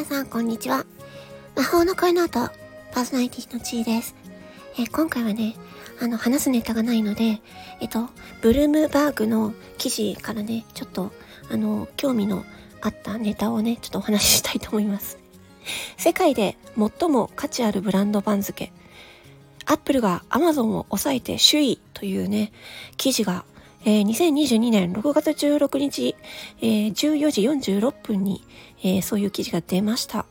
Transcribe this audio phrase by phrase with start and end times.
[0.00, 0.86] 皆さん、こんにちは。
[1.54, 2.48] 魔法の声の後、
[2.90, 4.14] パーソナリティのちーです。
[4.78, 5.56] えー、今回はね、
[6.00, 7.42] あの、話すネタがないので、
[7.82, 8.08] えっと、
[8.40, 11.12] ブルームバーグの記事からね、ちょっと、
[11.50, 12.46] あの、興味の
[12.80, 15.18] あったネタをね、ちょっとお話ししたいと思います。
[15.98, 18.72] 世界で最も価値あるブランド番付、
[19.66, 22.52] アップルが Amazon を抑えて首位というね、
[22.96, 23.44] 記事が
[23.84, 26.14] えー、2022年6月16日、
[26.60, 28.44] えー、14時46分に、
[28.82, 30.26] えー、そういう記事が出ました。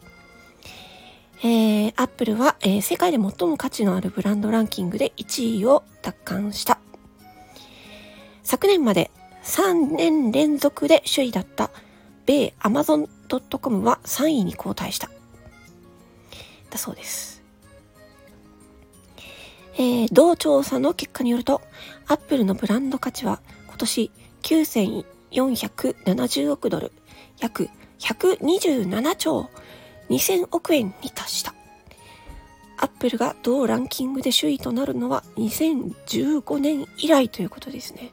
[1.41, 6.79] えー、アップルは、えー、世界で最も価値のあるブランドランキングで1位を奪還した。
[8.43, 9.09] 昨年まで
[9.43, 11.71] 3年連続で首位だった
[12.25, 15.09] 米 Amazon.com は3位に後退した。
[16.69, 17.38] だそうです。
[19.79, 21.61] えー、同調査の結果によると、
[22.07, 24.11] アップルのブランド価値は今年
[24.41, 26.91] 9470億ドル、
[27.39, 29.49] 約127兆
[30.09, 31.53] 2000億円に達した。
[32.75, 38.11] アップルが同ランキングで首位となるのは2015年以来ということですね。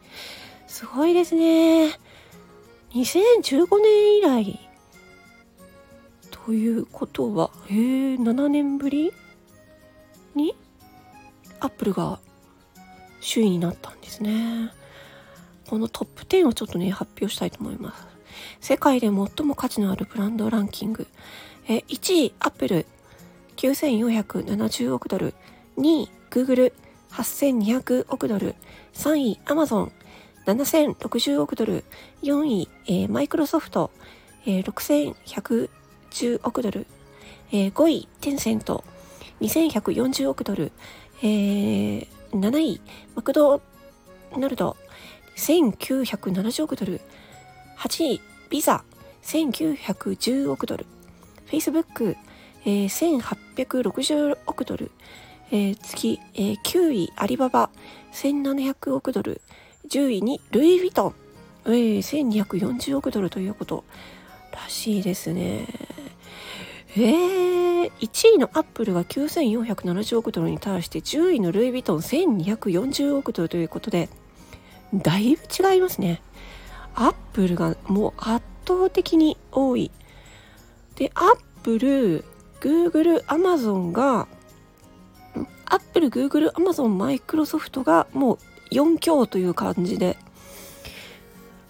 [0.69, 1.99] すごいですね。
[2.93, 4.71] 2015年以来
[6.31, 9.13] ということは、え、7年ぶり
[10.37, 10.55] に
[11.61, 12.19] アップルが
[13.21, 14.71] 首位になったんですね。
[15.69, 18.07] このトップ10をちょっとね、発表したいと思います。
[18.61, 19.15] 世界で最
[19.47, 21.07] も価値のあるブランドランキング。
[21.69, 22.87] え1位、アップル、
[23.57, 25.35] 9470億ドル。
[25.77, 26.73] 2位、グーグル、
[27.11, 28.55] 8200億ドル。
[28.95, 29.93] 3位、アマゾン、
[30.47, 31.85] 7060億ドル。
[32.23, 33.91] 4位、えマイクロソフト、
[34.45, 36.87] えー、6110億ドル。
[37.51, 38.85] えー、5位、テンセント、
[39.41, 40.71] 2140億ドル。
[41.23, 42.81] えー、7位、
[43.15, 43.63] マクド
[44.37, 44.77] ナルド、
[45.37, 47.01] 1970億ドル。
[47.79, 48.85] 8位、ビザ、
[49.23, 50.87] 1910億ドル。
[51.51, 52.17] Facebook、
[52.65, 54.91] えー、1860億ドル。
[55.51, 57.71] えー、次、えー、9位、アリババ、
[58.13, 59.41] 1700億ドル。
[59.89, 61.15] 10位に、ルイ・ヴィトン、
[61.67, 63.85] えー、1240億ドルということ
[64.53, 65.67] らしいですね。
[66.99, 74.09] えー、1位のアップルが9470億ドルに対して10位のルイ・ヴィトン1240億ドルということで
[74.95, 76.23] だいぶ違いますね。
[76.95, 79.91] アップルがもう圧倒的に多い。
[80.95, 82.25] でアップル
[82.61, 84.27] グーグルアマゾンが
[85.67, 88.39] アップルグーグルアマゾンマイクロソフトがもう
[88.75, 90.17] 4強という感じで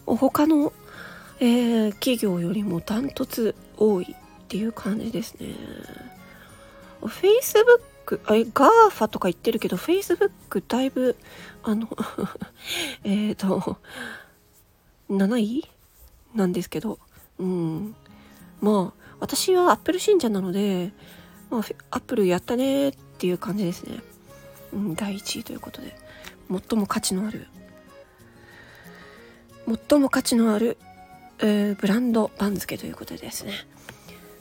[0.05, 0.73] 他の、
[1.41, 4.15] えー、企業よりもダントツ多い。
[4.47, 5.55] っていう感じですね。
[7.03, 11.17] Facebook、あれ、GAFA とか言ってるけど、Facebook だいぶ、
[11.65, 11.89] あの
[13.03, 13.79] えっと、
[15.11, 15.69] 7位？
[16.37, 16.99] なんですけど、
[17.39, 17.97] うん。
[18.61, 20.93] まあ、私は Apple 信者なので、
[21.51, 24.01] まあ、Apple やったねっていう感じですね。
[24.73, 25.97] うん、第1位ということで、
[26.49, 27.49] 最も価値のある、
[29.89, 30.77] 最も価値のある、
[31.41, 33.53] えー、ブランド番付ということですね。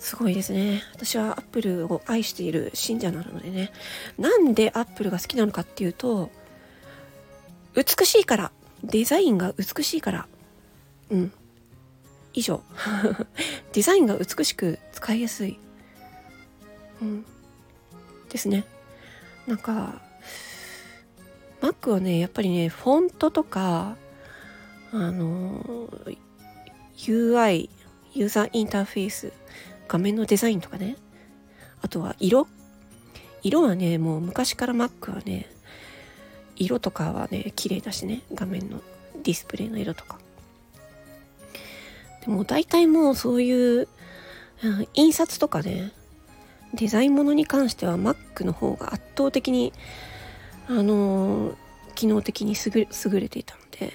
[0.06, 0.84] すごいですね。
[0.94, 3.72] 私はアップルを愛している信者なのでね。
[4.20, 6.30] なんでアップルが好きなのかっていうと、
[7.74, 8.52] 美しいから。
[8.84, 10.28] デザインが美しいから。
[11.10, 11.34] うん。
[12.36, 12.62] 以上。
[13.74, 15.58] デザインが美しく使いやすい。
[17.02, 17.26] うん。
[18.30, 18.64] ですね。
[19.48, 20.04] なんか、
[21.62, 23.98] Mac はね、やっぱりね、フォントとか、
[24.92, 25.90] あの、
[26.96, 27.72] UI、
[28.14, 29.34] ユーザーインターフェース
[29.88, 30.98] 画面のデザインとかね。
[31.82, 32.48] あとは色。
[33.44, 35.48] 色はねもう昔から Mac はね
[36.56, 38.22] 色とかはね綺麗だしね。
[38.34, 38.82] 画面の
[39.24, 40.18] ディスプレイの色とか。
[42.26, 43.52] でも大体もうそうい
[43.82, 43.88] う、
[44.64, 45.92] うん、印刷とかね
[46.74, 49.74] デザインものに関しては Mac の方が圧倒的に
[50.68, 51.56] あのー、
[51.94, 53.94] 機能的に優れていたので、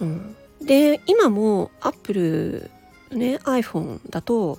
[0.00, 2.70] うん、で今も Apple
[3.16, 4.58] ね iPhone だと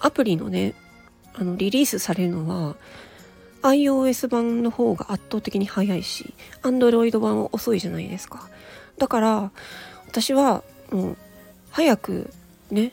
[0.00, 0.74] アプリのね
[1.34, 2.76] あのリリースされるのは
[3.62, 8.48] iOS 版の方が圧倒的に早いし Android 版は遅いじゃないですか。
[8.98, 9.50] だから
[10.06, 11.16] 私はもう
[11.70, 12.30] 早く
[12.70, 12.92] ね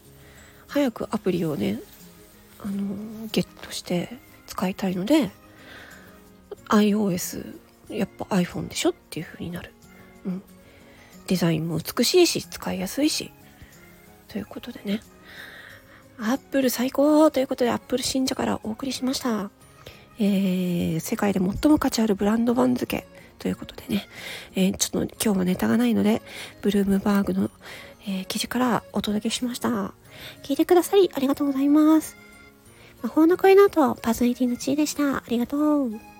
[0.67, 1.79] 早くアプリをね
[2.63, 2.95] あの
[3.31, 5.31] ゲットして使いたいので
[6.69, 7.55] iOS
[7.89, 9.71] やっぱ iPhone でしょっていう風になる、
[10.25, 10.43] うん、
[11.27, 13.31] デザインも美しいし使いやすいし。
[14.27, 15.01] ということでね。
[16.17, 19.49] アップル最高ということで、アップル信者からお送りしました。
[20.17, 23.05] えー、世界で最も価値あるブランド番付
[23.37, 24.07] ということでね、
[24.55, 26.21] えー、ちょっと今日はネタがないので、
[26.61, 27.51] ブルームバーグの、
[28.07, 29.93] えー、記事からお届けしました。
[30.43, 32.15] 聞いてくださりありがとうございます。
[33.01, 35.17] 魔法の声の後、パーソナリティのちーでした。
[35.17, 36.14] ありがとう。